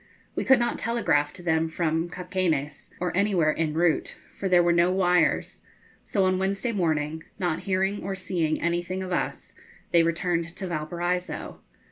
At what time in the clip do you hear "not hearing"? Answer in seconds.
7.37-8.01